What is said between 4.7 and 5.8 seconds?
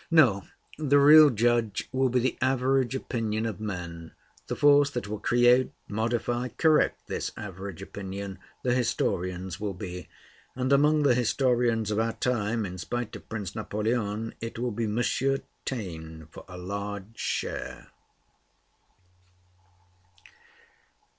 that will create,